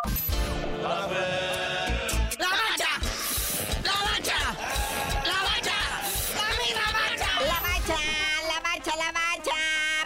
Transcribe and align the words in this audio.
¡La 0.00 0.08
mancha! 1.68 2.38
¡La 2.38 2.48
mancha! 2.48 2.88
¡La 3.84 3.94
mancha! 4.04 4.48
¡La 5.24 5.38
mancha! 5.42 5.76
La 7.46 7.60
marcha, 7.60 7.96
la 8.48 8.60
marcha, 8.62 8.96
la 8.96 9.12
marcha. 9.12 9.52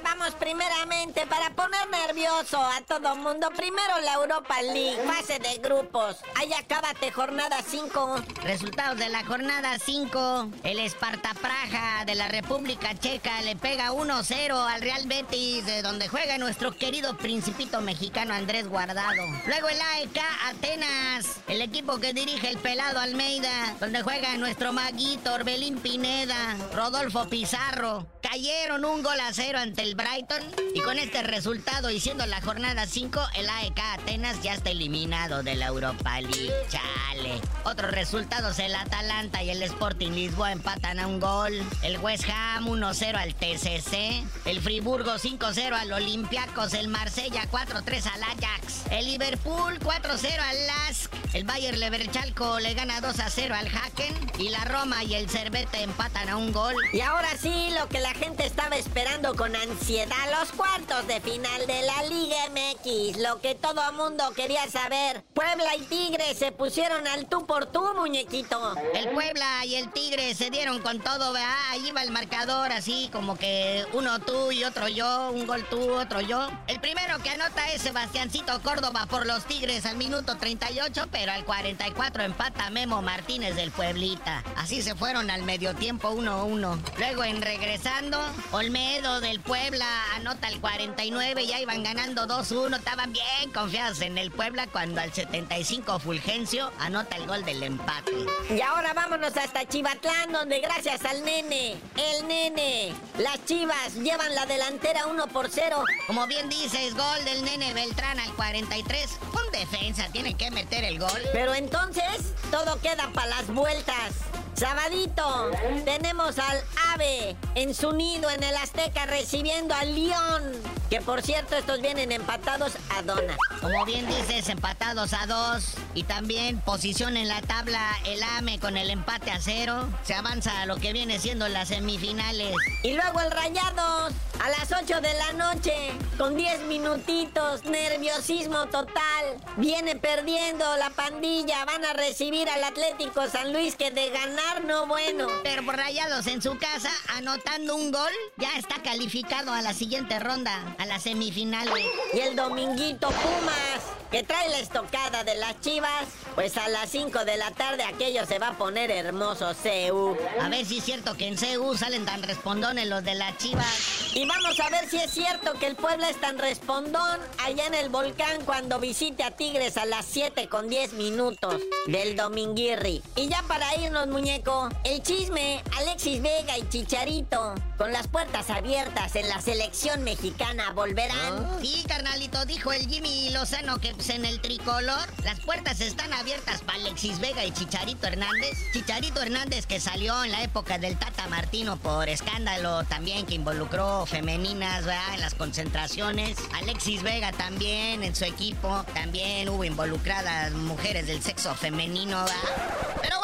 Vamos 0.02 0.34
primeramente 0.34 1.26
para 1.26 1.50
poner 1.54 1.88
a 2.24 2.80
todo 2.88 3.14
mundo. 3.16 3.50
Primero 3.54 4.00
la 4.02 4.14
Europa 4.14 4.62
League, 4.62 4.96
fase 5.06 5.38
de 5.38 5.58
grupos. 5.58 6.16
Ahí 6.34 6.50
acábate 6.54 7.12
jornada 7.12 7.58
5. 7.62 8.22
Resultados 8.42 8.98
de 8.98 9.10
la 9.10 9.22
jornada 9.24 9.78
5. 9.78 10.50
El 10.64 10.78
Esparta 10.78 11.34
Praja 11.34 12.06
de 12.06 12.14
la 12.14 12.28
República 12.28 12.94
Checa 12.94 13.42
le 13.42 13.54
pega 13.54 13.92
1-0 13.92 14.50
al 14.50 14.80
Real 14.80 15.06
Betis, 15.06 15.66
de 15.66 15.82
donde 15.82 16.08
juega 16.08 16.38
nuestro 16.38 16.72
querido 16.72 17.18
principito 17.18 17.82
mexicano 17.82 18.32
Andrés 18.32 18.66
Guardado. 18.66 19.22
Luego 19.46 19.68
el 19.68 19.80
AEK 19.80 20.18
Atenas, 20.46 21.40
el 21.48 21.60
equipo 21.60 21.98
que 21.98 22.14
dirige 22.14 22.48
el 22.48 22.58
pelado 22.58 22.98
Almeida, 22.98 23.74
donde 23.78 24.00
juega 24.00 24.38
nuestro 24.38 24.72
maguito 24.72 25.34
Orbelín 25.34 25.78
Pineda, 25.80 26.56
Rodolfo 26.72 27.28
Pizarro. 27.28 28.06
Cayeron 28.36 28.84
un 28.84 29.02
gol 29.02 29.18
a 29.18 29.32
cero 29.32 29.58
ante 29.58 29.80
el 29.80 29.94
Brighton 29.94 30.42
y 30.74 30.80
con 30.82 30.98
este 30.98 31.22
resultado 31.22 31.90
y 31.90 31.98
siendo 32.00 32.26
la 32.26 32.42
jornada 32.42 32.84
5, 32.84 33.18
el 33.36 33.48
AEK 33.48 33.78
Atenas 33.94 34.42
ya 34.42 34.52
está 34.52 34.68
eliminado 34.68 35.42
de 35.42 35.54
la 35.54 35.68
Europa 35.68 36.20
League. 36.20 36.52
Chale. 36.68 37.40
Otros 37.64 37.92
resultados, 37.92 38.58
el 38.58 38.74
Atalanta 38.74 39.42
y 39.42 39.48
el 39.48 39.62
Sporting 39.62 40.10
Lisboa 40.10 40.52
empatan 40.52 41.00
a 41.00 41.06
un 41.06 41.18
gol. 41.18 41.54
El 41.82 41.96
West 41.98 42.24
Ham 42.28 42.66
1-0 42.66 43.16
al 43.16 43.34
TCC. 43.34 44.22
El 44.44 44.60
Friburgo 44.60 45.14
5-0 45.14 45.72
al 45.72 45.92
Olympiacos. 45.94 46.74
El 46.74 46.88
Marsella 46.88 47.48
4-3 47.50 48.04
al 48.12 48.22
Ajax. 48.22 48.82
El 48.90 49.06
Liverpool 49.06 49.78
4-0 49.80 50.38
al 50.38 50.66
Lask. 50.66 51.12
El 51.32 51.44
Bayer 51.44 51.78
Leverchalco 51.78 52.60
le 52.60 52.74
gana 52.74 53.00
2-0 53.00 53.50
al 53.50 53.66
Haken. 53.66 54.14
Y 54.38 54.50
la 54.50 54.64
Roma 54.66 55.02
y 55.04 55.14
el 55.14 55.30
Cervete 55.30 55.82
empatan 55.82 56.28
a 56.28 56.36
un 56.36 56.52
gol. 56.52 56.74
Y 56.92 57.00
ahora 57.00 57.30
sí, 57.40 57.70
lo 57.80 57.88
que 57.88 57.98
la 57.98 58.10
gente 58.10 58.25
estaba 58.34 58.76
esperando 58.76 59.34
con 59.34 59.54
ansiedad, 59.54 60.16
los 60.38 60.50
cuartos 60.52 61.06
de 61.06 61.20
final 61.20 61.66
de 61.66 61.82
la 61.82 62.02
Liga 62.04 62.36
MX. 62.50 63.18
Lo 63.18 63.40
que 63.40 63.54
todo 63.54 63.92
mundo 63.92 64.32
quería 64.34 64.68
saber. 64.68 65.22
Puebla 65.32 65.76
y 65.76 65.82
Tigres 65.82 66.38
se 66.38 66.50
pusieron 66.52 67.06
al 67.06 67.28
tú 67.28 67.46
por 67.46 67.66
tú, 67.66 67.82
muñequito. 67.94 68.74
El 68.94 69.10
Puebla 69.10 69.64
y 69.64 69.76
el 69.76 69.92
Tigre 69.92 70.34
se 70.34 70.50
dieron 70.50 70.80
con 70.80 71.00
todo, 71.00 71.32
¿verdad? 71.32 71.54
Ahí 71.70 71.88
iba 71.88 72.02
el 72.02 72.10
marcador 72.10 72.72
así 72.72 73.08
como 73.12 73.36
que 73.36 73.84
uno 73.92 74.18
tú 74.20 74.50
y 74.50 74.64
otro 74.64 74.88
yo, 74.88 75.30
un 75.30 75.46
gol 75.46 75.64
tú, 75.68 75.94
otro 75.94 76.20
yo. 76.20 76.48
El 76.66 76.80
primero 76.80 77.18
que 77.22 77.30
anota 77.30 77.70
es 77.72 77.82
Sebastiancito 77.82 78.60
Córdoba 78.62 79.06
por 79.06 79.26
los 79.26 79.44
Tigres 79.44 79.86
al 79.86 79.96
minuto 79.96 80.36
38, 80.36 81.06
pero 81.10 81.32
al 81.32 81.44
44 81.44 82.24
empata 82.24 82.70
Memo 82.70 83.02
Martínez 83.02 83.54
del 83.54 83.70
Pueblita. 83.70 84.42
Así 84.56 84.82
se 84.82 84.94
fueron 84.94 85.30
al 85.30 85.42
medio 85.42 85.74
tiempo 85.74 86.10
1-1. 86.10 86.78
Luego 86.98 87.24
en 87.24 87.42
regresando, 87.42 88.15
Olmedo 88.52 89.20
del 89.20 89.40
Puebla 89.40 89.86
anota 90.14 90.48
el 90.48 90.60
49, 90.60 91.46
ya 91.46 91.60
iban 91.60 91.82
ganando 91.82 92.26
2-1, 92.26 92.76
estaban 92.78 93.12
bien 93.12 93.52
confiados 93.52 94.00
en 94.00 94.18
el 94.18 94.30
Puebla 94.30 94.66
cuando 94.66 95.00
al 95.00 95.12
75 95.12 95.98
Fulgencio 95.98 96.72
anota 96.78 97.16
el 97.16 97.26
gol 97.26 97.44
del 97.44 97.62
empate. 97.62 98.12
Y 98.50 98.60
ahora 98.60 98.94
vámonos 98.94 99.36
hasta 99.36 99.66
Chivatlán, 99.66 100.32
donde 100.32 100.60
gracias 100.60 101.04
al 101.04 101.24
nene, 101.24 101.76
el 101.96 102.28
nene, 102.28 102.94
las 103.18 103.44
chivas 103.44 103.94
llevan 103.94 104.34
la 104.34 104.46
delantera 104.46 105.06
1 105.06 105.26
por 105.28 105.50
0. 105.50 105.82
Como 106.06 106.26
bien 106.26 106.48
dices, 106.48 106.94
gol 106.94 107.24
del 107.24 107.44
nene 107.44 107.74
Beltrán 107.74 108.18
al 108.18 108.32
43. 108.34 109.18
Un 109.32 109.52
defensa 109.52 110.08
tiene 110.12 110.34
que 110.34 110.50
meter 110.50 110.84
el 110.84 110.98
gol. 110.98 111.20
Pero 111.32 111.54
entonces 111.54 112.34
todo 112.50 112.80
queda 112.80 113.10
para 113.12 113.28
las 113.28 113.46
vueltas. 113.48 114.12
Sabadito, 114.54 115.50
tenemos 115.84 116.38
al 116.38 116.64
Ave 116.96 117.36
en 117.54 117.74
su 117.74 117.92
nido 117.92 118.30
en 118.30 118.42
el 118.42 118.56
Azteca 118.56 119.06
recibiendo 119.06 119.74
al 119.74 119.94
León. 119.94 120.42
Que 120.88 121.00
por 121.00 121.20
cierto, 121.20 121.56
estos 121.56 121.80
vienen 121.82 122.12
empatados 122.12 122.72
a 122.90 123.02
dona. 123.02 123.36
Como 123.60 123.84
bien 123.84 124.06
dices, 124.06 124.48
empatados 124.48 125.12
a 125.12 125.26
dos. 125.26 125.74
Y 125.94 126.04
también 126.04 126.60
posición 126.60 127.16
en 127.16 127.28
la 127.28 127.42
tabla 127.42 127.80
el 128.04 128.22
AME 128.22 128.58
con 128.60 128.76
el 128.76 128.90
empate 128.90 129.30
a 129.30 129.40
cero. 129.40 129.88
Se 130.04 130.14
avanza 130.14 130.62
a 130.62 130.66
lo 130.66 130.76
que 130.76 130.92
viene 130.92 131.18
siendo 131.18 131.48
las 131.48 131.68
semifinales. 131.68 132.54
Y 132.82 132.94
luego 132.94 133.20
el 133.20 133.30
Rayados 133.30 134.12
a 134.44 134.50
las 134.50 134.70
8 134.70 135.00
de 135.00 135.14
la 135.14 135.32
noche 135.32 135.72
con 136.18 136.36
10 136.36 136.62
minutitos, 136.64 137.64
nerviosismo 137.64 138.66
total. 138.66 139.36
Viene 139.56 139.96
perdiendo 139.96 140.64
la 140.76 140.90
pandilla, 140.90 141.64
van 141.64 141.84
a 141.84 141.94
recibir 141.94 142.48
al 142.48 142.62
Atlético 142.64 143.28
San 143.28 143.52
Luis 143.52 143.76
que 143.76 143.90
de 143.90 144.10
ganar 144.10 144.64
no 144.64 144.86
bueno. 144.86 145.26
Pero 145.42 145.64
por 145.64 145.76
Rayados 145.76 146.26
en 146.26 146.42
su 146.42 146.56
casa, 146.58 146.85
anotando 147.16 147.76
un 147.76 147.90
gol, 147.90 148.12
ya 148.36 148.56
está 148.58 148.82
calificado 148.82 149.52
a 149.52 149.62
la 149.62 149.74
siguiente 149.74 150.18
ronda, 150.18 150.76
a 150.78 150.86
las 150.86 151.02
semifinales. 151.02 151.86
Y 152.12 152.20
el 152.20 152.36
dominguito 152.36 153.08
Pumas, 153.08 153.95
que 154.16 154.22
trae 154.22 154.48
la 154.48 154.60
estocada 154.60 155.24
de 155.24 155.34
las 155.34 155.60
chivas, 155.60 156.06
pues 156.34 156.56
a 156.56 156.66
las 156.68 156.88
5 156.88 157.26
de 157.26 157.36
la 157.36 157.50
tarde 157.50 157.82
aquello 157.82 158.24
se 158.24 158.38
va 158.38 158.48
a 158.48 158.56
poner 158.56 158.90
hermoso, 158.90 159.54
CU. 159.62 160.16
A 160.40 160.48
ver 160.48 160.64
si 160.64 160.78
es 160.78 160.84
cierto 160.84 161.14
que 161.18 161.26
en 161.26 161.36
CU 161.36 161.76
salen 161.76 162.06
tan 162.06 162.22
respondones 162.22 162.86
los 162.88 163.04
de 163.04 163.14
las 163.14 163.36
chivas. 163.36 164.14
Y 164.14 164.26
vamos 164.26 164.58
a 164.58 164.70
ver 164.70 164.88
si 164.88 164.96
es 164.96 165.10
cierto 165.10 165.52
que 165.60 165.66
el 165.66 165.76
Puebla 165.76 166.08
es 166.08 166.18
tan 166.18 166.38
respondón 166.38 167.20
allá 167.44 167.66
en 167.66 167.74
el 167.74 167.90
volcán 167.90 168.42
cuando 168.46 168.78
visite 168.78 169.22
a 169.22 169.32
Tigres 169.32 169.76
a 169.76 169.84
las 169.84 170.06
7 170.06 170.48
con 170.48 170.70
10 170.70 170.94
minutos 170.94 171.60
del 171.86 172.16
Dominguirri. 172.16 173.02
Y 173.16 173.28
ya 173.28 173.42
para 173.42 173.76
irnos, 173.76 174.06
muñeco, 174.06 174.70
el 174.84 175.02
chisme, 175.02 175.62
Alexis 175.76 176.22
Vega 176.22 176.56
y 176.56 176.66
Chicharito, 176.70 177.54
con 177.76 177.92
las 177.92 178.08
puertas 178.08 178.48
abiertas 178.48 179.14
en 179.14 179.28
la 179.28 179.42
selección 179.42 180.04
mexicana, 180.04 180.72
volverán. 180.72 181.60
Sí, 181.60 181.84
carnalito, 181.86 182.46
dijo 182.46 182.72
el 182.72 182.88
Jimmy 182.88 183.28
Lozano 183.28 183.78
que 183.78 183.92
pues, 184.06 184.18
en 184.18 184.24
el 184.24 184.40
tricolor 184.40 185.08
las 185.24 185.40
puertas 185.40 185.80
están 185.80 186.12
abiertas 186.12 186.60
para 186.62 186.78
Alexis 186.78 187.18
Vega 187.18 187.44
y 187.44 187.50
Chicharito 187.50 188.06
Hernández. 188.06 188.56
Chicharito 188.72 189.20
Hernández 189.20 189.66
que 189.66 189.80
salió 189.80 190.22
en 190.22 190.32
la 190.32 190.42
época 190.42 190.78
del 190.78 190.96
Tata 190.96 191.26
Martino 191.28 191.76
por 191.76 192.08
escándalo 192.08 192.84
también 192.84 193.26
que 193.26 193.34
involucró 193.34 194.06
femeninas, 194.06 194.84
¿verdad? 194.84 195.14
En 195.14 195.20
las 195.20 195.34
concentraciones. 195.34 196.36
Alexis 196.54 197.02
Vega 197.02 197.32
también 197.32 198.02
en 198.02 198.14
su 198.14 198.24
equipo. 198.24 198.84
También 198.94 199.48
hubo 199.48 199.64
involucradas 199.64 200.52
mujeres 200.52 201.06
del 201.06 201.22
sexo 201.22 201.54
femenino, 201.54 202.24
¿verdad? 202.24 202.98
Pero 203.02 203.15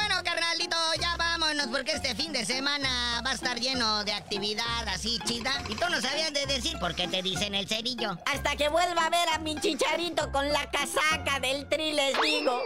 porque 1.82 1.96
este 1.96 2.14
fin 2.14 2.32
de 2.32 2.44
semana 2.44 3.20
va 3.26 3.30
a 3.30 3.34
estar 3.34 3.58
lleno 3.58 4.04
de 4.04 4.12
actividad 4.12 4.86
así 4.86 5.18
chida. 5.24 5.50
Y 5.68 5.74
tú 5.74 5.84
no 5.90 6.00
sabías 6.00 6.32
de 6.32 6.46
decir 6.46 6.78
por 6.78 6.94
qué 6.94 7.08
te 7.08 7.22
dicen 7.22 7.56
el 7.56 7.66
cerillo. 7.66 8.16
Hasta 8.24 8.54
que 8.54 8.68
vuelva 8.68 9.06
a 9.06 9.10
ver 9.10 9.28
a 9.34 9.38
mi 9.38 9.58
chicharito 9.58 10.30
con 10.30 10.48
la 10.48 10.70
casaca 10.70 11.40
del 11.40 11.68
tri, 11.68 11.92
les 11.92 12.22
digo. 12.22 12.62